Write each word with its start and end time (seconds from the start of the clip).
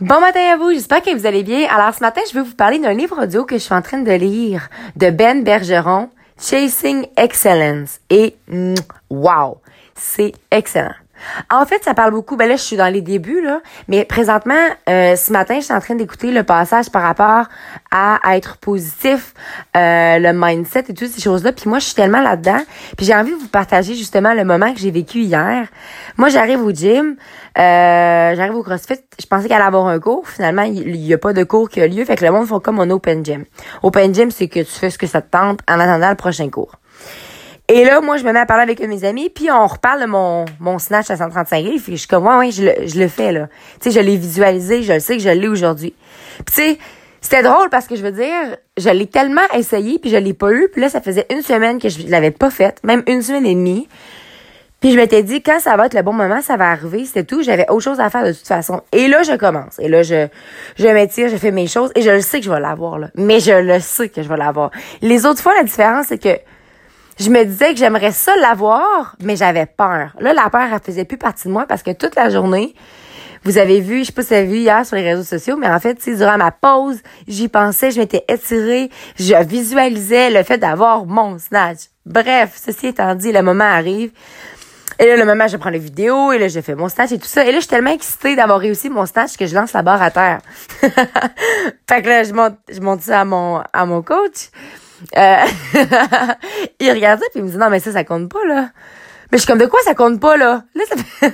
Bon 0.00 0.18
matin 0.18 0.40
à 0.50 0.56
vous, 0.56 0.70
j'espère 0.72 1.02
que 1.02 1.14
vous 1.14 1.26
allez 1.26 1.42
bien. 1.42 1.68
Alors 1.68 1.92
ce 1.92 2.00
matin, 2.00 2.22
je 2.26 2.32
vais 2.32 2.40
vous 2.40 2.54
parler 2.54 2.78
d'un 2.78 2.94
livre 2.94 3.22
audio 3.22 3.44
que 3.44 3.56
je 3.56 3.62
suis 3.62 3.74
en 3.74 3.82
train 3.82 3.98
de 3.98 4.12
lire 4.12 4.70
de 4.96 5.10
Ben 5.10 5.44
Bergeron, 5.44 6.08
Chasing 6.40 7.04
Excellence. 7.18 8.00
Et 8.08 8.34
mm, 8.48 8.76
wow, 9.10 9.58
c'est 9.94 10.32
excellent. 10.50 10.94
En 11.50 11.64
fait, 11.66 11.82
ça 11.84 11.94
parle 11.94 12.12
beaucoup. 12.12 12.36
Ben 12.36 12.48
là, 12.48 12.56
je 12.56 12.62
suis 12.62 12.76
dans 12.76 12.92
les 12.92 13.00
débuts 13.00 13.40
là, 13.42 13.60
mais 13.88 14.04
présentement, 14.04 14.54
euh, 14.88 15.16
ce 15.16 15.32
matin, 15.32 15.56
je 15.58 15.64
suis 15.64 15.74
en 15.74 15.80
train 15.80 15.94
d'écouter 15.94 16.30
le 16.30 16.42
passage 16.42 16.90
par 16.90 17.02
rapport 17.02 17.46
à, 17.90 18.18
être 18.36 18.56
positif, 18.58 19.34
euh, 19.76 20.18
le 20.18 20.32
mindset 20.32 20.84
et 20.88 20.94
toutes 20.94 21.10
ces 21.10 21.20
choses-là. 21.20 21.52
Puis 21.52 21.68
moi, 21.68 21.78
je 21.78 21.86
suis 21.86 21.94
tellement 21.94 22.22
là-dedans. 22.22 22.60
Puis 22.96 23.06
j'ai 23.06 23.14
envie 23.14 23.32
de 23.32 23.36
vous 23.36 23.48
partager 23.48 23.94
justement 23.94 24.34
le 24.34 24.44
moment 24.44 24.72
que 24.72 24.80
j'ai 24.80 24.90
vécu 24.90 25.20
hier. 25.20 25.66
Moi, 26.16 26.28
j'arrive 26.28 26.62
au 26.62 26.70
gym, 26.70 27.16
euh, 27.58 28.34
j'arrive 28.34 28.54
au 28.54 28.62
CrossFit. 28.62 29.00
Je 29.18 29.26
pensais 29.26 29.48
qu'elle 29.48 29.56
allait 29.56 29.66
avoir 29.66 29.86
un 29.86 29.98
cours. 29.98 30.28
Finalement, 30.28 30.62
il 30.62 30.96
y 30.96 31.12
a 31.12 31.18
pas 31.18 31.32
de 31.32 31.44
cours 31.44 31.68
qui 31.68 31.80
a 31.80 31.86
lieu. 31.86 32.04
Fait 32.04 32.16
que 32.16 32.24
le 32.24 32.30
monde 32.30 32.46
fait 32.46 32.60
comme 32.62 32.80
un 32.80 32.90
open 32.90 33.24
gym. 33.24 33.44
Open 33.82 34.14
gym, 34.14 34.30
c'est 34.30 34.48
que 34.48 34.60
tu 34.60 34.72
fais 34.72 34.90
ce 34.90 34.98
que 34.98 35.06
ça 35.06 35.20
te 35.20 35.30
tente 35.30 35.60
en 35.68 35.80
attendant 35.80 36.10
le 36.10 36.16
prochain 36.16 36.48
cours. 36.48 36.76
Et 37.72 37.84
là, 37.84 38.00
moi, 38.00 38.16
je 38.16 38.24
me 38.24 38.32
mets 38.32 38.40
à 38.40 38.46
parler 38.46 38.64
avec 38.64 38.80
mes 38.80 39.04
amis, 39.04 39.30
puis 39.30 39.48
on 39.48 39.64
reparle 39.64 40.00
de 40.00 40.06
mon, 40.06 40.44
mon 40.58 40.80
snatch 40.80 41.08
à 41.08 41.16
135 41.16 41.64
livres, 41.64 41.84
puis 41.84 41.92
je 41.92 41.98
suis 42.00 42.08
comme, 42.08 42.26
ouais, 42.26 42.36
ouais, 42.36 42.50
je 42.50 42.64
le, 42.64 42.72
je 42.84 42.98
le 42.98 43.06
fais, 43.06 43.30
là. 43.30 43.46
Tu 43.80 43.92
sais, 43.92 44.00
je 44.00 44.04
l'ai 44.04 44.16
visualisé, 44.16 44.82
je 44.82 44.94
le 44.94 44.98
sais 44.98 45.16
que 45.16 45.22
je 45.22 45.28
l'ai 45.28 45.46
aujourd'hui. 45.46 45.94
Tu 46.46 46.52
sais, 46.52 46.78
c'était 47.20 47.44
drôle 47.44 47.70
parce 47.70 47.86
que 47.86 47.94
je 47.94 48.02
veux 48.02 48.10
dire, 48.10 48.56
je 48.76 48.88
l'ai 48.88 49.06
tellement 49.06 49.46
essayé, 49.54 50.00
puis 50.00 50.10
je 50.10 50.16
l'ai 50.16 50.34
pas 50.34 50.50
eu, 50.50 50.68
puis 50.72 50.80
là, 50.80 50.88
ça 50.88 51.00
faisait 51.00 51.26
une 51.30 51.42
semaine 51.42 51.78
que 51.78 51.88
je 51.88 52.08
l'avais 52.08 52.32
pas 52.32 52.50
faite, 52.50 52.80
même 52.82 53.04
une 53.06 53.22
semaine 53.22 53.46
et 53.46 53.54
demie. 53.54 53.86
Puis 54.80 54.90
je 54.90 54.96
m'étais 54.96 55.22
dit, 55.22 55.40
quand 55.40 55.60
ça 55.60 55.76
va 55.76 55.86
être 55.86 55.94
le 55.94 56.02
bon 56.02 56.12
moment, 56.12 56.42
ça 56.42 56.56
va 56.56 56.70
arriver, 56.70 57.04
c'était 57.04 57.22
tout. 57.22 57.44
J'avais 57.44 57.70
autre 57.70 57.84
chose 57.84 58.00
à 58.00 58.10
faire 58.10 58.24
de 58.24 58.32
toute 58.32 58.48
façon. 58.48 58.80
Et 58.90 59.06
là, 59.06 59.22
je 59.22 59.36
commence. 59.36 59.78
Et 59.78 59.88
là, 59.88 60.02
je, 60.02 60.26
je 60.76 60.88
m'étire, 60.88 61.28
je 61.28 61.36
fais 61.36 61.52
mes 61.52 61.68
choses, 61.68 61.92
et 61.94 62.02
je 62.02 62.10
le 62.10 62.20
sais 62.20 62.40
que 62.40 62.46
je 62.46 62.50
vais 62.50 62.58
l'avoir, 62.58 62.98
là. 62.98 63.10
Mais 63.14 63.38
je 63.38 63.52
le 63.52 63.78
sais 63.78 64.08
que 64.08 64.22
je 64.22 64.28
vais 64.28 64.38
l'avoir. 64.38 64.72
Les 65.02 65.24
autres 65.24 65.40
fois, 65.40 65.54
la 65.54 65.62
différence, 65.62 66.06
c'est 66.08 66.20
que 66.20 66.36
je 67.20 67.28
me 67.28 67.44
disais 67.44 67.72
que 67.72 67.76
j'aimerais 67.76 68.12
ça 68.12 68.34
l'avoir, 68.40 69.14
mais 69.22 69.36
j'avais 69.36 69.66
peur. 69.66 70.16
Là, 70.20 70.32
la 70.32 70.48
peur, 70.48 70.68
elle 70.72 70.80
faisait 70.80 71.04
plus 71.04 71.18
partie 71.18 71.48
de 71.48 71.52
moi 71.52 71.66
parce 71.68 71.82
que 71.82 71.90
toute 71.90 72.16
la 72.16 72.30
journée, 72.30 72.74
vous 73.44 73.58
avez 73.58 73.80
vu, 73.80 74.00
je 74.00 74.04
sais 74.04 74.12
pas 74.12 74.22
si 74.22 74.28
vous 74.28 74.34
avez 74.34 74.46
vu 74.46 74.56
hier 74.56 74.86
sur 74.86 74.96
les 74.96 75.02
réseaux 75.02 75.22
sociaux, 75.22 75.56
mais 75.58 75.68
en 75.68 75.78
fait, 75.78 75.98
durant 76.16 76.38
ma 76.38 76.50
pause, 76.50 76.98
j'y 77.28 77.48
pensais, 77.48 77.90
je 77.90 78.00
m'étais 78.00 78.24
étirée, 78.26 78.90
je 79.18 79.34
visualisais 79.44 80.30
le 80.30 80.42
fait 80.42 80.56
d'avoir 80.56 81.04
mon 81.04 81.38
snatch. 81.38 81.88
Bref, 82.06 82.58
ceci 82.62 82.88
étant 82.88 83.14
dit, 83.14 83.32
le 83.32 83.42
moment 83.42 83.64
arrive. 83.64 84.12
Et 84.98 85.06
là, 85.06 85.16
le 85.16 85.24
moment, 85.24 85.46
je 85.46 85.58
prends 85.58 85.70
les 85.70 85.78
vidéos, 85.78 86.32
et 86.32 86.38
là, 86.38 86.48
je 86.48 86.60
fais 86.60 86.74
mon 86.74 86.88
snatch 86.88 87.12
et 87.12 87.18
tout 87.18 87.26
ça. 87.26 87.44
Et 87.44 87.52
là, 87.52 87.54
je 87.54 87.60
suis 87.60 87.68
tellement 87.68 87.92
excitée 87.92 88.34
d'avoir 88.34 88.60
réussi 88.60 88.88
mon 88.88 89.04
snatch 89.04 89.36
que 89.36 89.46
je 89.46 89.54
lance 89.54 89.74
la 89.74 89.82
barre 89.82 90.02
à 90.02 90.10
terre. 90.10 90.40
fait 90.80 92.02
que 92.02 92.08
là, 92.08 92.24
je 92.24 92.32
monte, 92.32 92.56
je 92.70 92.80
monte 92.80 93.02
ça 93.02 93.20
à 93.20 93.24
mon, 93.26 93.62
à 93.72 93.86
mon 93.86 94.02
coach. 94.02 94.50
Euh, 95.16 95.44
il 96.80 96.90
regarde 96.90 97.20
ça 97.20 97.26
puis 97.32 97.40
il 97.40 97.44
me 97.44 97.50
dit 97.50 97.56
non 97.56 97.70
mais 97.70 97.80
ça 97.80 97.92
ça 97.92 98.04
compte 98.04 98.30
pas 98.30 98.44
là. 98.46 98.68
Mais 99.30 99.38
je 99.38 99.42
suis 99.42 99.46
comme 99.46 99.58
de 99.58 99.66
quoi 99.66 99.80
ça 99.84 99.94
compte 99.94 100.20
pas 100.20 100.36
là? 100.36 100.64
Là 100.74 100.84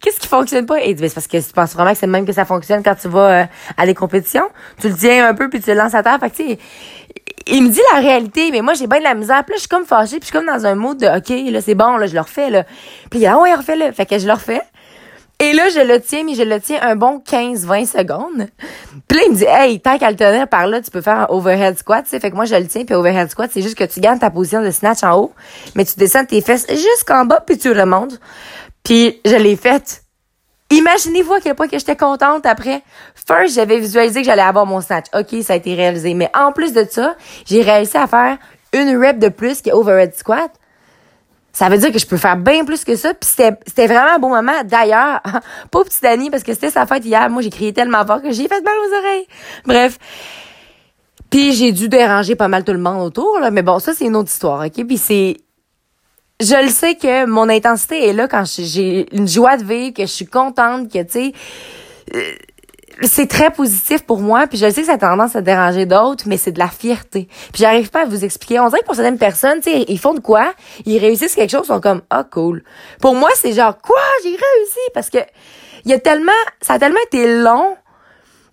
qu'est-ce 0.00 0.18
qui 0.20 0.26
fonctionne 0.26 0.66
pas? 0.66 0.82
Et 0.82 0.96
c'est 0.96 1.14
parce 1.14 1.26
que 1.26 1.36
tu 1.36 1.52
penses 1.52 1.74
vraiment 1.74 1.92
que 1.92 1.98
c'est 1.98 2.06
même 2.06 2.24
que 2.24 2.32
ça 2.32 2.44
fonctionne 2.44 2.82
quand 2.82 2.94
tu 2.94 3.08
vas 3.08 3.42
euh, 3.42 3.44
à 3.76 3.86
des 3.86 3.94
compétitions, 3.94 4.48
tu 4.80 4.88
le 4.88 4.94
tiens 4.94 5.28
un 5.28 5.34
peu 5.34 5.50
puis 5.50 5.60
tu 5.60 5.70
le 5.70 5.76
lances 5.76 5.94
à 5.94 6.02
terre. 6.02 6.18
Fait 6.18 6.30
que 6.30 6.60
il 7.48 7.62
me 7.62 7.68
dit 7.68 7.80
la 7.92 8.00
réalité, 8.00 8.50
mais 8.50 8.60
moi 8.60 8.74
j'ai 8.74 8.86
bien 8.86 8.98
de 8.98 9.04
la 9.04 9.14
misère. 9.14 9.44
Puis 9.44 9.52
là, 9.52 9.56
je 9.56 9.60
suis 9.60 9.68
comme 9.68 9.84
fâchée, 9.84 10.18
puis 10.18 10.22
je 10.22 10.26
suis 10.26 10.32
comme 10.32 10.46
dans 10.46 10.66
un 10.66 10.74
mode 10.74 10.98
de 10.98 11.06
OK, 11.06 11.52
là 11.52 11.60
c'est 11.60 11.74
bon, 11.74 11.96
là 11.96 12.06
je 12.06 12.14
le 12.14 12.20
refais 12.20 12.50
là. 12.50 12.64
Puis 13.10 13.18
il 13.18 13.18
dit 13.20 13.26
ah 13.26 13.38
ouais, 13.38 13.54
refais-le. 13.54 13.92
Fait 13.92 14.06
que 14.06 14.18
je 14.18 14.26
le 14.26 14.32
refais. 14.32 14.62
Là, 15.56 15.70
je 15.70 15.80
le 15.80 16.02
tiens, 16.02 16.22
mais 16.22 16.34
je 16.34 16.42
le 16.42 16.60
tiens 16.60 16.78
un 16.82 16.96
bon 16.96 17.22
15-20 17.26 17.86
secondes. 17.86 18.46
Puis 19.08 19.18
là, 19.18 19.24
il 19.24 19.32
me 19.32 19.36
dit, 19.36 19.46
hey, 19.48 19.80
tant 19.80 19.96
qu'à 19.96 20.10
le 20.10 20.16
tenir 20.16 20.46
par 20.48 20.66
là, 20.66 20.82
tu 20.82 20.90
peux 20.90 21.00
faire 21.00 21.20
un 21.20 21.26
overhead 21.30 21.78
squat, 21.78 22.04
tu 22.04 22.10
sais. 22.10 22.20
Fait 22.20 22.30
que 22.30 22.36
moi, 22.36 22.44
je 22.44 22.56
le 22.56 22.66
tiens, 22.66 22.84
puis 22.84 22.94
overhead 22.94 23.30
squat, 23.30 23.48
c'est 23.50 23.62
juste 23.62 23.78
que 23.78 23.84
tu 23.84 24.00
gardes 24.00 24.20
ta 24.20 24.28
position 24.28 24.60
de 24.60 24.70
snatch 24.70 25.02
en 25.02 25.18
haut, 25.18 25.32
mais 25.74 25.86
tu 25.86 25.94
descends 25.96 26.26
tes 26.26 26.42
fesses 26.42 26.66
jusqu'en 26.68 27.24
bas, 27.24 27.40
puis 27.40 27.56
tu 27.56 27.72
remontes. 27.72 28.20
Puis 28.84 29.18
je 29.24 29.34
l'ai 29.34 29.56
faite. 29.56 30.02
Imaginez-vous 30.70 31.32
à 31.32 31.40
quel 31.40 31.54
point 31.54 31.68
que 31.68 31.78
j'étais 31.78 31.96
contente 31.96 32.44
après. 32.44 32.82
First, 33.26 33.54
j'avais 33.54 33.78
visualisé 33.78 34.20
que 34.20 34.26
j'allais 34.26 34.42
avoir 34.42 34.66
mon 34.66 34.82
snatch. 34.82 35.06
OK, 35.14 35.42
ça 35.42 35.54
a 35.54 35.56
été 35.56 35.74
réalisé. 35.74 36.12
Mais 36.12 36.30
en 36.34 36.52
plus 36.52 36.74
de 36.74 36.86
ça, 36.90 37.14
j'ai 37.46 37.62
réussi 37.62 37.96
à 37.96 38.06
faire 38.06 38.36
une 38.74 39.02
rep 39.02 39.18
de 39.18 39.30
plus 39.30 39.62
que 39.62 39.70
overhead 39.70 40.14
squat 40.14 40.50
ça 41.56 41.70
veut 41.70 41.78
dire 41.78 41.90
que 41.90 41.98
je 41.98 42.06
peux 42.06 42.18
faire 42.18 42.36
bien 42.36 42.66
plus 42.66 42.84
que 42.84 42.96
ça. 42.96 43.14
Puis 43.14 43.30
c'était 43.30 43.86
vraiment 43.86 44.16
un 44.16 44.18
bon 44.18 44.28
moment. 44.28 44.62
D'ailleurs, 44.62 45.22
pas 45.70 45.84
petite 45.84 46.04
Annie, 46.04 46.28
parce 46.28 46.42
que 46.42 46.52
c'était 46.52 46.68
sa 46.68 46.84
fête 46.84 47.02
hier. 47.02 47.30
Moi, 47.30 47.40
j'ai 47.40 47.48
crié 47.48 47.72
tellement 47.72 48.04
fort 48.04 48.20
que 48.20 48.30
j'ai 48.30 48.46
fait 48.46 48.60
mal 48.60 48.74
aux 48.74 48.94
oreilles. 48.94 49.26
Bref. 49.64 49.98
Puis 51.30 51.54
j'ai 51.54 51.72
dû 51.72 51.88
déranger 51.88 52.34
pas 52.34 52.48
mal 52.48 52.62
tout 52.62 52.74
le 52.74 52.78
monde 52.78 53.00
autour, 53.06 53.38
là. 53.40 53.50
Mais 53.50 53.62
bon, 53.62 53.78
ça, 53.78 53.94
c'est 53.94 54.04
une 54.04 54.16
autre 54.16 54.30
histoire, 54.30 54.66
OK? 54.66 54.86
Puis 54.86 54.98
c'est... 54.98 55.38
Je 56.42 56.62
le 56.62 56.68
sais 56.68 56.94
que 56.94 57.24
mon 57.24 57.48
intensité 57.48 58.06
est 58.06 58.12
là 58.12 58.28
quand 58.28 58.44
j'ai 58.44 59.06
une 59.16 59.26
joie 59.26 59.56
de 59.56 59.64
vivre, 59.64 59.94
que 59.94 60.02
je 60.02 60.12
suis 60.12 60.26
contente, 60.26 60.92
que, 60.92 61.02
tu 61.04 61.10
sais... 61.10 61.32
Euh, 62.14 62.34
c'est 63.02 63.26
très 63.26 63.50
positif 63.50 64.02
pour 64.02 64.20
moi, 64.20 64.46
puis 64.46 64.58
je 64.58 64.70
sais 64.70 64.80
que 64.80 64.86
ça 64.86 64.94
a 64.94 64.98
tendance 64.98 65.36
à 65.36 65.42
déranger 65.42 65.86
d'autres, 65.86 66.24
mais 66.26 66.36
c'est 66.36 66.52
de 66.52 66.58
la 66.58 66.68
fierté. 66.68 67.28
Puis 67.52 67.62
j'arrive 67.62 67.90
pas 67.90 68.02
à 68.02 68.04
vous 68.06 68.24
expliquer. 68.24 68.60
On 68.60 68.68
dirait 68.68 68.80
que 68.80 68.86
pour 68.86 68.94
certaines 68.94 69.18
personnes, 69.18 69.60
tu 69.60 69.70
sais, 69.70 69.84
ils 69.88 69.98
font 69.98 70.14
de 70.14 70.20
quoi? 70.20 70.52
Ils 70.86 70.98
réussissent 70.98 71.34
quelque 71.34 71.50
chose, 71.50 71.64
ils 71.64 71.74
sont 71.74 71.80
comme 71.80 72.02
ah 72.10 72.24
cool. 72.24 72.62
Pour 73.00 73.14
moi, 73.14 73.30
c'est 73.34 73.52
genre 73.52 73.76
quoi? 73.78 74.00
J'ai 74.22 74.30
réussi 74.30 74.80
parce 74.94 75.10
que 75.10 75.18
il 75.84 75.90
y 75.90 75.94
a 75.94 75.98
tellement 75.98 76.32
ça 76.62 76.74
a 76.74 76.78
tellement 76.78 77.00
été 77.06 77.38
long 77.38 77.76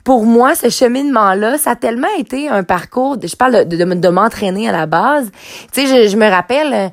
pour 0.03 0.25
moi, 0.25 0.53
ce 0.53 0.69
cheminement-là, 0.69 1.57
ça 1.57 1.71
a 1.71 1.75
tellement 1.77 2.13
été 2.17 2.49
un 2.49 2.63
parcours. 2.63 3.15
je 3.23 3.35
parle 3.37 3.65
de, 3.65 3.77
de, 3.77 4.09
m'entraîner 4.09 4.67
à 4.67 4.73
la 4.73 4.85
base. 4.85 5.31
Tu 5.71 5.87
sais, 5.87 6.03
je, 6.03 6.09
je 6.09 6.17
me 6.17 6.29
rappelle, 6.29 6.91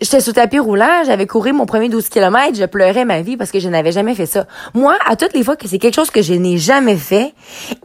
J'étais 0.00 0.20
sous 0.20 0.32
tapis 0.32 0.58
roulant, 0.58 1.04
j'avais 1.06 1.26
couru 1.26 1.52
mon 1.52 1.66
premier 1.66 1.88
12 1.88 2.08
km, 2.08 2.56
je 2.56 2.64
pleurais 2.64 3.04
ma 3.04 3.22
vie 3.22 3.36
parce 3.36 3.52
que 3.52 3.60
je 3.60 3.68
n'avais 3.68 3.92
jamais 3.92 4.14
fait 4.14 4.26
ça. 4.26 4.46
Moi, 4.74 4.96
à 5.06 5.14
toutes 5.14 5.34
les 5.34 5.44
fois 5.44 5.56
que 5.56 5.68
c'est 5.68 5.78
quelque 5.78 5.94
chose 5.94 6.10
que 6.10 6.20
je 6.20 6.34
n'ai 6.34 6.58
jamais 6.58 6.96
fait, 6.96 7.32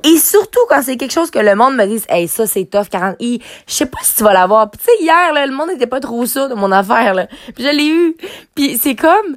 et 0.03 0.17
surtout 0.17 0.59
quand 0.69 0.81
c'est 0.81 0.97
quelque 0.97 1.11
chose 1.11 1.29
que 1.29 1.39
le 1.39 1.55
monde 1.55 1.75
me 1.75 1.85
dit, 1.85 2.03
hey, 2.09 2.27
ça 2.27 2.47
c'est 2.47 2.65
tough, 2.65 2.89
40 2.89 3.17
je 3.19 3.37
sais 3.67 3.85
pas 3.85 3.99
si 4.01 4.15
tu 4.15 4.23
vas 4.23 4.33
l'avoir. 4.33 4.71
Puis 4.71 4.79
tu 4.79 4.85
sais, 4.85 5.03
hier, 5.03 5.33
là, 5.33 5.45
le 5.45 5.53
monde 5.53 5.69
n'était 5.69 5.87
pas 5.87 5.99
trop 5.99 6.25
ça 6.25 6.47
de 6.47 6.55
mon 6.55 6.71
affaire, 6.71 7.13
là. 7.13 7.27
Puis 7.55 7.63
je 7.63 7.69
l'ai 7.69 7.87
eu. 7.87 8.15
Puis 8.55 8.77
c'est 8.81 8.95
comme, 8.95 9.35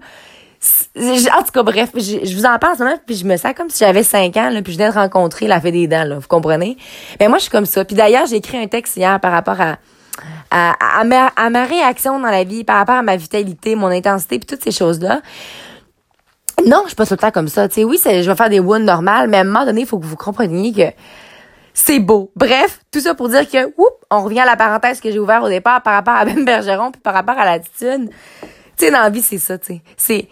en 0.96 1.42
tout 1.42 1.52
cas, 1.52 1.62
bref, 1.62 1.90
je, 1.94 2.34
vous 2.34 2.46
en 2.46 2.58
parle 2.58 2.74
en 2.74 2.76
ce 2.76 2.82
moment, 2.84 2.98
puis 3.04 3.16
je 3.16 3.24
me 3.24 3.36
sens 3.36 3.52
comme 3.54 3.68
si 3.68 3.80
j'avais 3.80 4.02
5 4.02 4.36
ans, 4.36 4.50
là, 4.50 4.62
puis 4.62 4.72
je 4.72 4.78
viens 4.78 4.90
de 4.90 4.94
rencontrer 4.94 5.46
la 5.46 5.60
fée 5.60 5.72
des 5.72 5.86
dents, 5.86 6.04
là, 6.04 6.18
vous 6.18 6.28
comprenez? 6.28 6.76
Mais 7.20 7.28
moi, 7.28 7.38
je 7.38 7.42
suis 7.42 7.50
comme 7.50 7.66
ça. 7.66 7.84
Puis 7.84 7.96
d'ailleurs, 7.96 8.26
j'ai 8.26 8.36
écrit 8.36 8.58
un 8.58 8.66
texte 8.66 8.96
hier 8.96 9.18
par 9.20 9.32
rapport 9.32 9.60
à 10.50 11.04
ma, 11.04 11.64
réaction 11.64 12.18
dans 12.18 12.30
la 12.30 12.44
vie 12.44 12.64
par 12.64 12.76
rapport 12.76 12.96
à 12.96 13.02
ma 13.02 13.16
vitalité, 13.16 13.74
mon 13.74 13.88
intensité, 13.88 14.38
puis 14.38 14.46
toutes 14.46 14.62
ces 14.62 14.70
choses-là. 14.70 15.20
Non, 16.66 16.82
je 16.84 16.88
suis 16.88 16.96
pas 16.96 17.06
tout 17.06 17.14
le 17.14 17.18
temps 17.18 17.30
comme 17.30 17.48
ça. 17.48 17.66
Oui, 17.78 17.98
je 18.04 18.28
vais 18.28 18.36
faire 18.36 18.50
des 18.50 18.60
wounds 18.60 18.84
normales, 18.84 19.28
mais 19.28 19.38
à 19.38 19.40
un 19.40 19.44
moment 19.44 19.64
donné, 19.64 19.82
il 19.82 19.86
faut 19.86 19.98
que 19.98 20.06
vous 20.06 20.16
compreniez 20.16 20.72
que 20.72 20.94
c'est 21.74 22.00
beau. 22.00 22.30
Bref, 22.36 22.80
tout 22.90 23.00
ça 23.00 23.14
pour 23.14 23.28
dire 23.28 23.48
que, 23.48 23.72
on 24.10 24.22
revient 24.22 24.40
à 24.40 24.46
la 24.46 24.56
parenthèse 24.56 25.00
que 25.00 25.10
j'ai 25.10 25.18
ouverte 25.18 25.44
au 25.44 25.48
départ 25.48 25.82
par 25.82 25.94
rapport 25.94 26.14
à 26.14 26.24
Ben 26.24 26.44
Bergeron 26.44 26.92
puis 26.92 27.00
par 27.00 27.14
rapport 27.14 27.38
à 27.38 27.44
l'attitude. 27.44 28.10
Tu 28.76 28.86
sais, 28.86 28.90
dans 28.90 29.00
la 29.00 29.10
vie, 29.10 29.22
c'est 29.22 29.38
ça, 29.38 29.58
tu 29.58 29.74
sais. 29.74 29.80
C'est, 29.96 30.28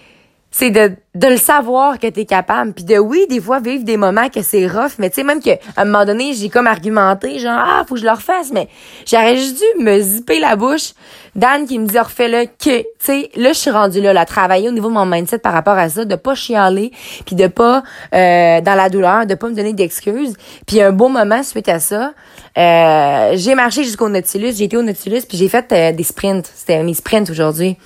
c'est 0.53 0.71
de, 0.71 0.93
de 1.15 1.29
le 1.29 1.37
savoir 1.37 1.99
que 1.99 2.09
t'es 2.09 2.25
capable 2.25 2.73
puis 2.73 2.85
de 2.85 2.99
oui 2.99 3.27
des 3.29 3.41
fois 3.41 3.61
vivre 3.61 3.85
des 3.85 3.97
moments 3.97 4.29
que 4.29 4.43
c'est 4.43 4.67
rough 4.67 4.93
mais 4.99 5.09
tu 5.09 5.17
sais 5.17 5.23
même 5.23 5.41
que 5.41 5.51
à 5.51 5.83
un 5.83 5.85
moment 5.85 6.05
donné 6.05 6.35
j'ai 6.35 6.49
comme 6.49 6.67
argumenté 6.67 7.39
genre 7.39 7.59
ah 7.59 7.85
faut 7.87 7.95
que 7.95 8.01
je 8.01 8.07
le 8.07 8.11
refasse 8.11 8.51
mais 8.53 8.69
j'aurais 9.07 9.37
juste 9.37 9.59
dû 9.59 9.85
me 9.85 10.01
zipper 10.01 10.41
la 10.41 10.57
bouche. 10.57 10.93
Dan 11.37 11.67
qui 11.67 11.79
me 11.79 11.87
dit 11.87 11.99
refais-le 11.99 12.47
que 12.47 12.81
tu 12.81 12.87
sais 12.99 13.31
là 13.37 13.53
je 13.53 13.59
suis 13.59 13.71
rendue 13.71 14.01
là 14.01 14.13
là 14.13 14.25
travailler 14.25 14.69
au 14.69 14.73
niveau 14.73 14.89
de 14.89 14.95
mon 14.95 15.07
mindset 15.07 15.39
par 15.39 15.53
rapport 15.53 15.79
à 15.79 15.89
ça 15.89 16.05
de 16.05 16.17
pas 16.17 16.35
chialer 16.35 16.91
puis 17.25 17.37
de 17.37 17.47
pas 17.47 17.85
euh, 18.13 18.61
dans 18.61 18.75
la 18.75 18.89
douleur 18.89 19.27
de 19.27 19.37
pas 19.37 19.49
me 19.49 19.55
donner 19.55 19.73
d'excuses. 19.73 20.35
Puis 20.67 20.81
un 20.81 20.91
beau 20.91 21.09
moment 21.09 21.45
suite 21.45 21.69
à 21.69 21.79
ça 21.79 22.13
euh, 22.59 23.33
j'ai 23.35 23.55
marché 23.55 23.85
jusqu'au 23.85 24.09
Nautilus 24.09 24.55
j'ai 24.57 24.65
été 24.65 24.77
au 24.77 24.83
Nautilus 24.83 25.23
puis 25.29 25.39
j'ai 25.39 25.49
fait 25.49 25.71
euh, 25.71 25.93
des 25.93 26.03
sprints. 26.03 26.51
C'était 26.53 26.83
mes 26.83 26.95
sprints 26.95 27.31
aujourd'hui 27.31 27.77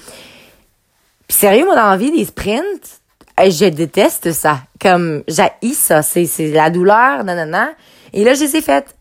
sérieux, 1.34 1.64
moi, 1.64 1.74
dans 1.74 1.90
la 1.90 1.96
des 1.96 2.24
sprints, 2.24 3.00
je 3.38 3.68
déteste 3.68 4.32
ça. 4.32 4.60
Comme, 4.80 5.22
j'haïs 5.28 5.74
ça. 5.74 6.02
C'est, 6.02 6.26
c'est 6.26 6.50
la 6.50 6.70
douleur, 6.70 7.24
nanana. 7.24 7.70
Et 8.12 8.24
là, 8.24 8.34
je 8.34 8.40
les 8.40 8.56
ai 8.56 8.62
faites. 8.62 8.94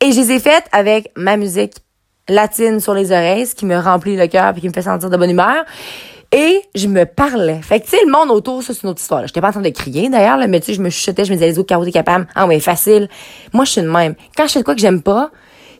Et 0.00 0.12
je 0.12 0.20
les 0.20 0.32
ai 0.32 0.38
faites 0.38 0.64
avec 0.72 1.10
ma 1.16 1.36
musique 1.36 1.74
latine 2.28 2.80
sur 2.80 2.94
les 2.94 3.12
oreilles, 3.12 3.46
ce 3.46 3.54
qui 3.54 3.66
me 3.66 3.78
remplit 3.78 4.16
le 4.16 4.26
cœur 4.26 4.54
et 4.56 4.60
qui 4.60 4.68
me 4.68 4.72
fait 4.72 4.82
sentir 4.82 5.10
de 5.10 5.16
bonne 5.16 5.30
humeur. 5.30 5.64
Et 6.32 6.62
je 6.74 6.88
me 6.88 7.04
parlais. 7.04 7.60
Fait 7.62 7.80
que, 7.80 7.84
tu 7.84 7.90
sais, 7.90 8.04
le 8.04 8.10
monde 8.10 8.30
autour, 8.30 8.62
ça, 8.62 8.74
c'est 8.74 8.82
une 8.82 8.90
autre 8.90 9.00
histoire. 9.00 9.26
J'étais 9.26 9.40
pas 9.40 9.48
en 9.48 9.52
train 9.52 9.60
de 9.62 9.70
crier, 9.70 10.08
d'ailleurs, 10.08 10.38
mais 10.48 10.60
tu 10.60 10.66
sais, 10.66 10.74
je 10.74 10.82
me 10.82 10.90
chuchotais, 10.90 11.24
je 11.24 11.30
me 11.30 11.36
disais, 11.36 11.46
les 11.46 11.58
autres, 11.58 11.68
carreaux, 11.68 11.88
capable. 11.90 12.26
Ah, 12.34 12.46
ouais, 12.46 12.60
facile. 12.60 13.08
Moi, 13.52 13.64
je 13.64 13.70
suis 13.70 13.82
de 13.82 13.88
même. 13.88 14.14
Quand 14.36 14.46
je 14.46 14.52
fais 14.52 14.58
de 14.58 14.64
quoi 14.64 14.74
que 14.74 14.80
j'aime 14.80 15.02
pas, 15.02 15.30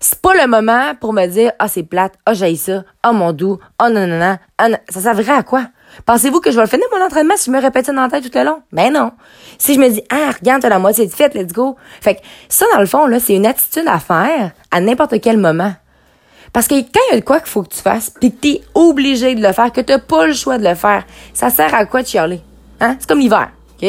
c'est 0.00 0.20
pas 0.20 0.34
le 0.34 0.46
moment 0.46 0.94
pour 1.00 1.12
me 1.12 1.26
dire, 1.26 1.52
ah, 1.58 1.68
c'est 1.68 1.82
plate, 1.82 2.14
ah, 2.26 2.34
j'ai 2.34 2.54
ça, 2.56 2.84
ah, 3.02 3.12
mon 3.12 3.32
doux, 3.32 3.58
ah, 3.78 3.90
non, 3.90 4.06
non, 4.06 4.18
non. 4.18 4.76
Ça 4.88 5.00
servirait 5.00 5.34
à 5.34 5.42
quoi? 5.42 5.66
Pensez-vous 6.04 6.40
que 6.40 6.50
je 6.50 6.56
vais 6.56 6.62
le 6.62 6.68
finir 6.68 6.86
mon 6.92 7.04
entraînement 7.04 7.36
si 7.36 7.46
je 7.46 7.50
me 7.50 7.60
répète 7.60 7.86
ça 7.86 7.92
dans 7.92 8.08
tout 8.08 8.30
le 8.34 8.44
long? 8.44 8.62
Ben 8.72 8.92
non. 8.92 9.12
Si 9.58 9.74
je 9.74 9.80
me 9.80 9.88
dis, 9.88 10.02
ah, 10.10 10.30
regarde, 10.38 10.62
t'as 10.62 10.68
la 10.68 10.78
moitié 10.78 11.06
de 11.06 11.12
fait, 11.12 11.34
let's 11.34 11.52
go. 11.52 11.76
Fait 12.00 12.16
que 12.16 12.20
ça, 12.48 12.66
dans 12.74 12.80
le 12.80 12.86
fond, 12.86 13.06
là, 13.06 13.18
c'est 13.18 13.34
une 13.34 13.46
attitude 13.46 13.86
à 13.86 13.98
faire 13.98 14.52
à 14.70 14.80
n'importe 14.80 15.20
quel 15.20 15.38
moment. 15.38 15.72
Parce 16.52 16.68
que 16.68 16.74
quand 16.74 17.00
il 17.10 17.14
y 17.14 17.16
a 17.16 17.20
de 17.20 17.24
quoi 17.24 17.40
qu'il 17.40 17.48
faut 17.48 17.62
que 17.62 17.74
tu 17.74 17.80
fasses, 17.80 18.10
pis 18.10 18.32
que 18.32 18.36
t'es 18.36 18.60
obligé 18.74 19.34
de 19.34 19.42
le 19.42 19.52
faire, 19.52 19.72
que 19.72 19.80
t'as 19.80 19.98
pas 19.98 20.26
le 20.26 20.32
choix 20.32 20.58
de 20.58 20.64
le 20.64 20.74
faire, 20.74 21.04
ça 21.34 21.50
sert 21.50 21.74
à 21.74 21.84
quoi 21.86 22.02
de 22.02 22.06
chialer? 22.06 22.40
Hein? 22.80 22.96
C'est 22.98 23.08
comme 23.08 23.18
l'hiver, 23.18 23.50
OK? 23.82 23.88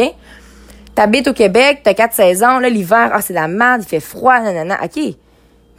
T'habites 0.95 1.27
au 1.27 1.33
Québec, 1.33 1.81
t'as 1.83 1.93
quatre 1.93 2.13
saisons, 2.13 2.59
là, 2.59 2.69
l'hiver, 2.69 3.11
ah, 3.13 3.21
c'est 3.21 3.33
la 3.33 3.47
merde, 3.47 3.83
il 3.83 3.87
fait 3.87 3.99
froid, 3.99 4.39
nanana, 4.39 4.79
OK. 4.83 5.15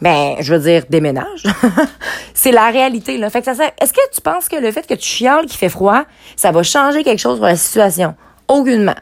Ben, 0.01 0.35
je 0.39 0.53
veux 0.53 0.59
dire, 0.59 0.83
déménage. 0.89 1.43
c'est 2.33 2.51
la 2.51 2.69
réalité, 2.69 3.17
là. 3.17 3.29
Fait 3.29 3.39
que 3.39 3.45
ça 3.45 3.55
sert. 3.55 3.71
Est-ce 3.81 3.91
que 3.91 3.99
tu 4.13 4.21
penses 4.21 4.47
que 4.47 4.55
le 4.55 4.71
fait 4.71 4.87
que 4.87 4.93
tu 4.93 5.05
chiales 5.05 5.45
qu'il 5.45 5.57
fait 5.57 5.69
froid, 5.69 6.03
ça 6.35 6.51
va 6.51 6.63
changer 6.63 7.03
quelque 7.03 7.19
chose 7.19 7.37
pour 7.37 7.47
la 7.47 7.57
situation? 7.57 8.15
Aucunement. 8.47 8.95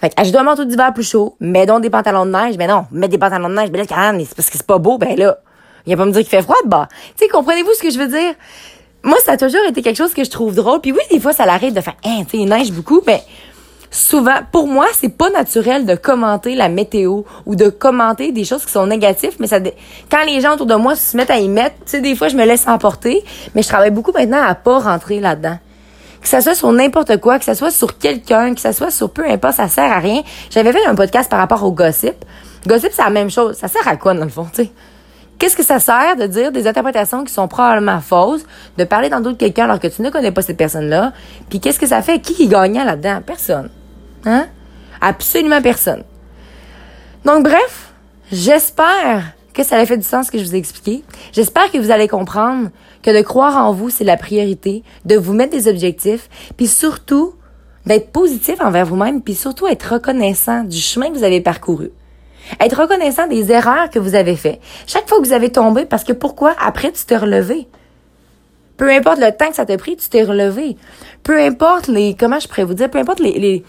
Fait 0.00 0.08
que, 0.08 0.20
mettre 0.20 0.56
tout 0.56 0.64
d'hiver 0.64 0.94
plus 0.94 1.08
chaud, 1.08 1.36
mets 1.40 1.66
donc 1.66 1.82
des 1.82 1.90
pantalons 1.90 2.24
de 2.24 2.30
neige. 2.30 2.56
Ben 2.56 2.68
non, 2.68 2.86
mets 2.90 3.08
des 3.08 3.18
pantalons 3.18 3.50
de 3.50 3.54
neige. 3.54 3.70
Ben 3.70 3.78
là, 3.78 3.86
quand 3.86 4.12
même, 4.12 4.24
c'est 4.24 4.34
parce 4.34 4.48
que 4.48 4.56
c'est 4.56 4.66
pas 4.66 4.78
beau, 4.78 4.96
ben 4.96 5.14
là. 5.16 5.38
Il 5.86 5.92
a 5.92 5.96
pas 5.96 6.06
me 6.06 6.12
dire 6.12 6.22
qu'il 6.22 6.30
fait 6.30 6.42
froid 6.42 6.56
de 6.64 6.68
bas. 6.68 6.88
Tu 7.16 7.24
sais, 7.24 7.28
comprenez-vous 7.28 7.72
ce 7.74 7.82
que 7.82 7.90
je 7.90 7.98
veux 7.98 8.08
dire? 8.08 8.34
Moi, 9.02 9.16
ça 9.24 9.32
a 9.32 9.36
toujours 9.36 9.64
été 9.68 9.82
quelque 9.82 9.96
chose 9.96 10.12
que 10.12 10.24
je 10.24 10.30
trouve 10.30 10.54
drôle. 10.54 10.80
Puis 10.80 10.92
oui, 10.92 11.00
des 11.10 11.20
fois, 11.20 11.32
ça 11.32 11.46
l'arrive 11.46 11.72
de 11.72 11.80
faire, 11.80 11.96
hein, 12.04 12.22
tu 12.28 12.36
il 12.36 12.46
neige 12.46 12.70
beaucoup, 12.72 13.00
mais 13.06 13.22
souvent, 13.90 14.38
pour 14.52 14.66
moi, 14.66 14.86
c'est 14.92 15.16
pas 15.16 15.30
naturel 15.30 15.84
de 15.84 15.94
commenter 15.94 16.54
la 16.54 16.68
météo 16.68 17.22
ou 17.46 17.56
de 17.56 17.68
commenter 17.68 18.32
des 18.32 18.44
choses 18.44 18.64
qui 18.64 18.72
sont 18.72 18.86
négatives, 18.86 19.36
mais 19.40 19.46
ça, 19.46 19.58
quand 20.10 20.24
les 20.24 20.40
gens 20.40 20.54
autour 20.54 20.66
de 20.66 20.74
moi 20.74 20.96
se 20.96 21.16
mettent 21.16 21.30
à 21.30 21.38
y 21.38 21.48
mettre, 21.48 21.76
tu 21.84 21.90
sais, 21.92 22.00
des 22.00 22.14
fois, 22.14 22.28
je 22.28 22.36
me 22.36 22.44
laisse 22.44 22.66
emporter, 22.68 23.22
mais 23.54 23.62
je 23.62 23.68
travaille 23.68 23.90
beaucoup 23.90 24.12
maintenant 24.12 24.42
à 24.42 24.54
pas 24.54 24.78
rentrer 24.78 25.20
là-dedans. 25.20 25.58
Que 26.20 26.28
ça 26.28 26.40
soit 26.40 26.54
sur 26.54 26.70
n'importe 26.70 27.16
quoi, 27.18 27.38
que 27.38 27.44
ça 27.44 27.54
soit 27.54 27.70
sur 27.70 27.98
quelqu'un, 27.98 28.54
que 28.54 28.60
ça 28.60 28.72
soit 28.72 28.90
sur 28.90 29.10
peu 29.10 29.24
importe, 29.28 29.54
ça 29.54 29.68
sert 29.68 29.90
à 29.90 29.98
rien. 29.98 30.22
J'avais 30.50 30.72
fait 30.72 30.84
un 30.86 30.94
podcast 30.94 31.30
par 31.30 31.38
rapport 31.38 31.64
au 31.64 31.72
gossip. 31.72 32.14
Gossip, 32.66 32.90
c'est 32.92 33.02
la 33.02 33.10
même 33.10 33.30
chose. 33.30 33.56
Ça 33.56 33.68
sert 33.68 33.88
à 33.88 33.96
quoi, 33.96 34.12
dans 34.12 34.24
le 34.24 34.30
fond, 34.30 34.46
tu 34.54 34.64
sais? 34.64 34.70
Qu'est-ce 35.38 35.56
que 35.56 35.62
ça 35.62 35.78
sert 35.78 36.16
de 36.16 36.26
dire 36.26 36.52
des 36.52 36.66
interprétations 36.66 37.24
qui 37.24 37.32
sont 37.32 37.48
probablement 37.48 38.02
fausses, 38.02 38.44
de 38.76 38.84
parler 38.84 39.08
dans 39.08 39.20
d'autres 39.20 39.38
quelqu'un 39.38 39.64
alors 39.64 39.80
que 39.80 39.88
tu 39.88 40.02
ne 40.02 40.10
connais 40.10 40.32
pas 40.32 40.42
cette 40.42 40.58
personne-là? 40.58 41.14
Puis 41.48 41.60
qu'est-ce 41.60 41.80
que 41.80 41.86
ça 41.86 42.02
fait? 42.02 42.20
Qui 42.20 42.46
gagnait 42.46 42.84
là-dedans? 42.84 43.20
Personne. 43.24 43.70
Hein? 44.24 44.46
Absolument 45.00 45.62
personne. 45.62 46.04
Donc 47.24 47.44
bref, 47.44 47.92
j'espère 48.32 49.32
que 49.52 49.62
ça 49.62 49.76
a 49.76 49.86
fait 49.86 49.96
du 49.96 50.04
sens 50.04 50.30
que 50.30 50.38
je 50.38 50.44
vous 50.44 50.54
ai 50.54 50.58
expliqué. 50.58 51.02
J'espère 51.32 51.70
que 51.70 51.78
vous 51.78 51.90
allez 51.90 52.08
comprendre 52.08 52.70
que 53.02 53.16
de 53.16 53.22
croire 53.22 53.56
en 53.56 53.72
vous, 53.72 53.90
c'est 53.90 54.04
la 54.04 54.16
priorité, 54.16 54.82
de 55.04 55.16
vous 55.16 55.32
mettre 55.32 55.52
des 55.52 55.68
objectifs, 55.68 56.28
puis 56.56 56.66
surtout 56.66 57.34
d'être 57.86 58.10
positif 58.12 58.60
envers 58.60 58.86
vous-même, 58.86 59.22
puis 59.22 59.34
surtout 59.34 59.66
être 59.66 59.94
reconnaissant 59.94 60.64
du 60.64 60.78
chemin 60.78 61.08
que 61.08 61.16
vous 61.16 61.24
avez 61.24 61.40
parcouru. 61.40 61.90
Être 62.60 62.82
reconnaissant 62.82 63.26
des 63.26 63.52
erreurs 63.52 63.90
que 63.90 63.98
vous 63.98 64.14
avez 64.14 64.36
faites. 64.36 64.60
Chaque 64.86 65.08
fois 65.08 65.18
que 65.18 65.24
vous 65.24 65.32
avez 65.32 65.50
tombé, 65.50 65.84
parce 65.84 66.04
que 66.04 66.12
pourquoi? 66.12 66.54
Après, 66.60 66.92
tu 66.92 67.04
t'es 67.04 67.16
relevé. 67.16 67.68
Peu 68.76 68.90
importe 68.90 69.18
le 69.18 69.30
temps 69.30 69.50
que 69.50 69.56
ça 69.56 69.66
t'a 69.66 69.76
pris, 69.76 69.96
tu 69.96 70.08
t'es 70.08 70.24
relevé. 70.24 70.76
Peu 71.22 71.38
importe 71.38 71.88
les, 71.88 72.16
comment 72.18 72.40
je 72.40 72.48
pourrais 72.48 72.64
vous 72.64 72.74
dire, 72.74 72.90
peu 72.90 72.98
importe 72.98 73.20
les, 73.20 73.32
les, 73.38 73.62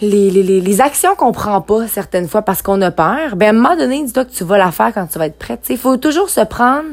les, 0.00 0.30
les, 0.30 0.60
les 0.60 0.80
actions 0.80 1.14
qu'on 1.16 1.32
prend 1.32 1.60
pas 1.60 1.88
certaines 1.88 2.28
fois 2.28 2.42
parce 2.42 2.62
qu'on 2.62 2.80
a 2.82 2.90
peur, 2.90 3.36
ben 3.36 3.46
à 3.46 3.50
un 3.50 3.52
moment 3.52 3.76
donné, 3.76 4.04
dis-toi 4.04 4.24
que 4.24 4.32
tu 4.32 4.44
vas 4.44 4.58
la 4.58 4.70
faire 4.70 4.92
quand 4.94 5.06
tu 5.06 5.18
vas 5.18 5.26
être 5.26 5.38
prête. 5.38 5.66
Il 5.68 5.78
faut 5.78 5.96
toujours 5.96 6.30
se 6.30 6.40
prendre 6.40 6.90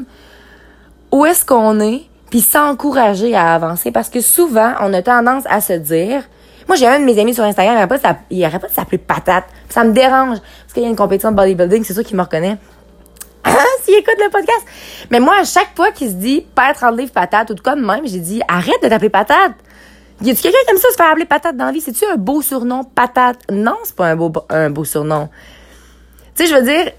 où 1.12 1.24
est-ce 1.24 1.44
qu'on 1.44 1.78
est, 1.80 2.02
puis 2.30 2.40
s'encourager 2.40 3.34
à 3.34 3.54
avancer 3.54 3.92
parce 3.92 4.08
que 4.08 4.20
souvent, 4.20 4.72
on 4.80 4.92
a 4.92 5.02
tendance 5.02 5.44
à 5.48 5.60
se 5.60 5.74
dire, 5.74 6.22
moi, 6.68 6.76
j'ai 6.76 6.86
un 6.86 6.98
de 6.98 7.04
mes 7.04 7.18
amis 7.18 7.32
sur 7.32 7.44
Instagram, 7.44 7.74
il 8.30 8.44
arrête 8.44 8.60
pas, 8.60 8.68
de 8.68 8.72
s'appeler 8.72 8.98
Patate. 8.98 9.44
Ça 9.68 9.84
me 9.84 9.92
dérange. 9.92 10.38
Parce 10.38 10.72
qu'il 10.74 10.82
y 10.82 10.86
a 10.86 10.88
une 10.88 10.96
compétition 10.96 11.30
de 11.30 11.36
bodybuilding, 11.36 11.84
c'est 11.84 11.94
sûr 11.94 12.02
qu'il 12.02 12.16
me 12.16 12.22
reconnaît. 12.22 12.56
S'il 13.82 13.94
écoute 13.94 14.16
le 14.18 14.30
podcast. 14.30 14.66
Mais 15.10 15.20
moi, 15.20 15.36
à 15.40 15.44
chaque 15.44 15.76
fois 15.76 15.92
qu'il 15.92 16.08
se 16.08 16.14
dit 16.14 16.44
Père 16.56 16.74
30 16.74 16.98
livres 16.98 17.12
patate 17.12 17.50
ou 17.50 17.54
tout 17.54 17.62
comme 17.62 17.86
même, 17.86 18.04
j'ai 18.04 18.18
dit 18.18 18.42
arrête 18.48 18.82
de 18.82 18.88
t'appeler 18.88 19.10
patate. 19.10 19.52
Y 20.22 20.30
a-tu 20.30 20.42
quelqu'un 20.42 20.58
comme 20.68 20.78
ça 20.78 20.88
se 20.90 20.96
faire 20.96 21.10
appeler 21.10 21.26
patate 21.26 21.56
dans 21.56 21.66
la 21.66 21.72
vie? 21.72 21.80
C'est-tu 21.80 22.04
un 22.06 22.16
beau 22.16 22.40
surnom, 22.40 22.84
patate? 22.84 23.38
Non, 23.50 23.76
c'est 23.84 23.94
pas 23.94 24.08
un 24.08 24.16
beau, 24.16 24.32
un 24.48 24.70
beau 24.70 24.84
surnom. 24.84 25.28
Tu 26.34 26.46
sais, 26.46 26.50
je 26.50 26.54
veux 26.58 26.62
dire, 26.62 26.92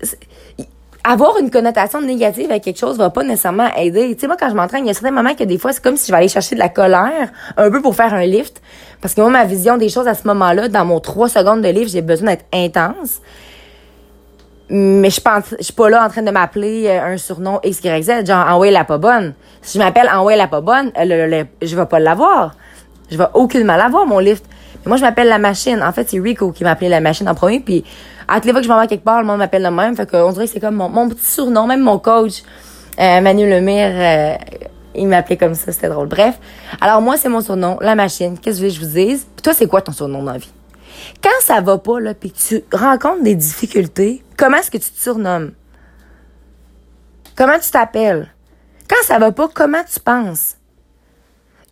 avoir 1.04 1.38
une 1.38 1.50
connotation 1.50 2.02
négative 2.02 2.52
avec 2.52 2.64
quelque 2.64 2.80
chose 2.80 2.98
va 2.98 3.10
pas 3.10 3.24
nécessairement 3.24 3.74
aider. 3.75 4.14
Tu 4.14 4.22
sais, 4.22 4.28
moi, 4.28 4.36
quand 4.38 4.50
je 4.50 4.56
m'entraîne, 4.56 4.84
il 4.84 4.88
y 4.88 4.92
a 4.92 4.94
certains 4.94 5.12
moments 5.12 5.34
que 5.34 5.46
des 5.46 5.58
fois, 5.58 5.72
c'est 5.72 5.81
comme 5.84 5.98
si 5.98 6.08
je 6.08 6.12
vais 6.12 6.18
aller 6.18 6.28
chercher 6.28 6.56
de 6.56 6.60
la 6.60 6.69
colère, 6.69 7.31
un 7.56 7.72
peu 7.72 7.81
pour 7.81 7.96
faire 7.96 8.14
un 8.14 8.25
lift. 8.25 8.62
Parce 9.02 9.14
que 9.14 9.22
moi, 9.22 9.30
ma 9.30 9.46
vision 9.46 9.78
des 9.78 9.90
choses 9.90 10.08
à 10.08 10.14
ce 10.14 10.28
moment-là, 10.28 10.68
dans 10.68 10.86
mon 10.86 11.00
3 11.00 11.30
secondes 11.30 11.62
de 11.62 11.69
lift, 11.69 11.92
j'ai 11.92 12.02
besoin 12.02 12.31
d'être 12.31 12.46
intense. 12.54 13.22
Mais 14.69 15.10
je 15.10 15.22
pense, 15.22 15.56
je 15.58 15.64
suis 15.64 15.74
pas 15.74 15.90
là 15.90 16.06
en 16.06 16.10
train 16.10 16.24
de 16.24 16.31
m'appeler 16.31 16.88
euh, 16.88 17.14
un 17.14 17.18
surnom 17.18 17.62
XYZ, 17.64 18.25
genre 18.25 18.46
Envoyer 18.50 18.74
la 18.74 18.84
pas 18.84 18.98
bonne. 18.98 19.34
Si 19.62 19.78
je 19.78 19.84
m'appelle 19.84 20.10
Envoyer 20.10 20.38
la 20.38 20.48
pas 20.48 20.60
bonne, 20.60 20.92
euh, 20.98 21.46
je 21.62 21.75
vais 21.75 21.86
pas 21.86 22.00
l'avoir. 22.00 22.54
Je 23.09 23.18
vais 23.18 23.27
aucunement 23.33 23.75
l'avoir, 23.75 24.06
mon 24.06 24.19
lift. 24.19 24.45
Mais 24.83 24.89
moi, 24.89 24.98
je 24.98 25.01
m'appelle 25.01 25.27
la 25.27 25.39
machine. 25.39 25.81
En 25.81 25.92
fait, 25.92 26.09
c'est 26.09 26.19
Rico 26.19 26.51
qui 26.51 26.63
m'a 26.63 26.71
appelé 26.71 26.89
la 26.89 27.01
machine 27.01 27.27
en 27.27 27.36
premier, 27.36 27.59
puis 27.59 27.83
à 28.27 28.36
toutes 28.36 28.45
les 28.45 28.51
fois 28.51 28.62
que 28.62 28.68
je 28.68 28.71
m'en 28.71 28.80
vais 28.80 28.88
quelque 28.88 29.04
part, 29.04 29.21
le 29.21 29.27
monde 29.27 29.39
m'appelle 29.39 29.63
le 29.63 29.71
même. 29.71 29.95
Fait 29.95 30.09
qu'on 30.09 30.31
dirait 30.31 30.45
que 30.45 30.51
c'est 30.51 30.59
comme 30.59 30.75
mon, 30.75 31.09
petit 31.09 31.25
surnom, 31.25 31.68
même 31.68 31.81
mon 31.81 32.00
coach, 32.00 32.44
euh, 33.00 33.21
Manu 33.21 33.50
Lemire, 33.50 33.92
euh, 33.94 34.36
il 34.95 35.07
m'appelait 35.07 35.38
comme 35.38 35.54
ça, 35.54 35.71
c'était 35.71 35.89
drôle. 35.89 36.07
Bref. 36.07 36.39
Alors 36.81 37.01
moi, 37.01 37.18
c'est 37.18 37.30
mon 37.30 37.42
surnom, 37.42 37.77
la 37.81 37.95
machine. 37.95 38.38
Qu'est-ce 38.38 38.62
que 38.62 38.69
je 38.69 38.80
vous 38.80 38.94
dise? 38.94 39.25
Puis 39.36 39.44
toi, 39.44 39.54
c'est 39.54 39.68
quoi 39.68 39.81
ton 39.81 39.92
surnom 39.92 40.24
dans 40.24 40.33
la 40.33 40.38
vie? 40.39 40.51
Quand 41.24 41.30
ça 41.42 41.62
va 41.62 41.77
pas, 41.77 42.00
là, 42.00 42.13
puis 42.13 42.31
que 42.31 42.38
tu 42.38 42.63
rencontres 42.74 43.24
des 43.24 43.36
difficultés, 43.36 44.24
comment 44.36 44.57
est-ce 44.57 44.71
que 44.71 44.77
tu 44.77 44.89
te 44.89 45.00
surnommes? 45.00 45.51
Comment 47.36 47.59
tu 47.59 47.69
t'appelles? 47.69 48.33
Quand 48.89 49.04
ça 49.04 49.19
va 49.19 49.31
pas, 49.31 49.48
comment 49.54 49.83
tu 49.83 50.00
penses? 50.00 50.56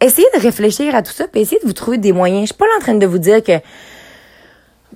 Essayez 0.06 0.28
de 0.36 0.40
réfléchir 0.40 0.94
à 0.94 1.02
tout 1.02 1.12
ça, 1.12 1.28
puis 1.28 1.42
essayez 1.42 1.60
de 1.60 1.66
vous 1.66 1.74
trouver 1.74 1.98
des 1.98 2.12
moyens. 2.12 2.42
Je 2.42 2.46
suis 2.48 2.56
pas 2.56 2.66
là 2.66 2.74
en 2.78 2.80
train 2.80 2.94
de 2.94 3.08
vous 3.08 3.18
dire 3.18 3.44
que 3.44 3.54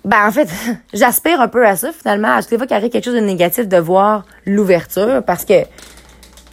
ben, 0.06 0.28
en 0.28 0.32
fait, 0.32 0.48
j'aspire 0.94 1.42
un 1.42 1.48
peu 1.48 1.66
à 1.66 1.76
ça, 1.76 1.92
finalement. 1.92 2.36
À 2.36 2.42
chaque 2.42 2.58
fois 2.58 2.68
qu'il 2.68 2.76
arrive 2.76 2.92
quelque 2.92 3.06
chose 3.06 3.16
de 3.16 3.20
négatif, 3.20 3.68
de 3.68 3.78
voir 3.78 4.28
l'ouverture, 4.46 5.24
parce 5.26 5.46
que 5.46 5.66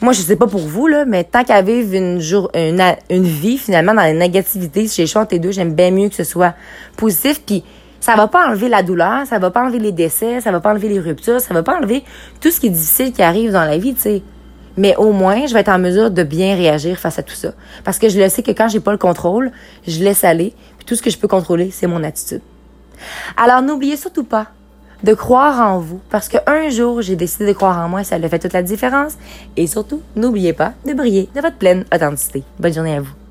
moi, 0.01 0.15
je 0.15 0.23
sais 0.23 0.37
pas 0.37 0.47
pour 0.47 0.63
vous, 0.63 0.87
là, 0.87 1.05
mais 1.05 1.25
tant 1.25 1.45
qu'à 1.45 1.61
vivre 1.61 1.95
une, 1.95 2.19
jour, 2.19 2.51
une, 2.55 2.83
une 3.11 3.25
vie, 3.25 3.59
finalement, 3.59 3.93
dans 3.93 4.01
la 4.01 4.15
négativité, 4.15 4.87
j'ai 4.87 5.07
choix 5.07 5.23
entre 5.23 5.37
deux, 5.37 5.53
j'aime 5.53 5.75
bien 5.75 5.91
mieux 5.91 6.09
que 6.09 6.15
ce 6.15 6.25
soit 6.25 6.55
positif, 6.97 7.43
puis 7.45 7.63
ça 8.01 8.15
va 8.15 8.27
pas 8.27 8.49
enlever 8.49 8.71
la 8.71 8.83
douleur, 8.83 9.27
ça 9.27 9.39
va 9.39 9.51
pas 9.51 9.65
enlever 9.65 9.81
les 9.81 9.93
décès, 9.93 10.41
ça 10.41 10.51
va 10.51 10.61
pas 10.61 10.71
enlever 10.71 10.89
les 10.89 11.01
ruptures, 11.01 11.43
ça 11.43 11.53
va 11.53 11.63
pas 11.63 11.77
enlever 11.77 12.05
tout 12.41 12.51
ce 12.51 12.59
qui 12.59 12.69
est 12.69 12.71
difficile 12.71 13.13
qui 13.13 13.23
arrive 13.23 13.53
dans 13.53 13.65
la 13.65 13.77
vie, 13.77 13.95
tu 13.95 14.01
sais. 14.01 14.23
Mais 14.77 14.95
au 14.97 15.13
moins, 15.13 15.47
je 15.47 15.55
vais 15.55 15.61
être 15.61 15.69
en 15.69 15.79
mesure 15.79 16.11
de 16.11 16.23
bien 16.23 16.55
réagir 16.55 16.99
face 16.99 17.19
à 17.19 17.23
tout 17.23 17.35
ça. 17.35 17.53
Parce 17.85 17.99
que 17.99 18.09
je 18.09 18.21
le 18.21 18.29
sais 18.29 18.43
que 18.43 18.51
quand 18.51 18.69
j'ai 18.69 18.81
pas 18.81 18.93
le 18.93 18.99
contrôle, 18.99 19.53
je 19.87 20.03
laisse 20.03 20.25
aller, 20.25 20.55
puis 20.79 20.87
tout 20.87 20.95
ce 20.95 21.03
que 21.03 21.11
je 21.11 21.19
peux 21.19 21.29
contrôler, 21.29 21.71
c'est 21.71 21.87
mon 21.87 22.03
attitude. 22.03 22.43
Alors 23.37 23.63
n'oubliez 23.63 23.97
surtout 23.97 24.25
pas 24.25 24.49
de 25.03 25.13
croire 25.13 25.61
en 25.61 25.79
vous 25.79 26.01
parce 26.11 26.29
qu'un 26.29 26.71
jour, 26.71 27.03
j'ai 27.03 27.17
décidé 27.17 27.47
de 27.47 27.53
croire 27.53 27.79
en 27.85 27.89
moi 27.89 28.05
ça 28.05 28.17
a 28.17 28.29
fait 28.29 28.39
toute 28.39 28.53
la 28.53 28.63
différence. 28.63 29.15
Et 29.57 29.67
surtout, 29.67 30.01
n'oubliez 30.15 30.53
pas 30.53 30.73
de 30.87 30.95
briller 30.95 31.29
de 31.35 31.41
votre 31.41 31.57
pleine 31.57 31.85
authenticité. 31.95 32.43
Bonne 32.59 32.73
journée 32.73 32.97
à 32.97 33.01
vous. 33.01 33.26